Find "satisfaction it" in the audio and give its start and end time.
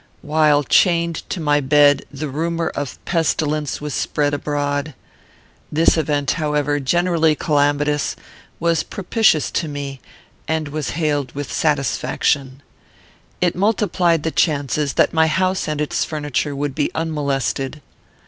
11.53-13.55